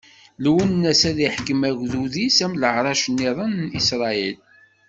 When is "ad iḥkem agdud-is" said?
1.09-2.37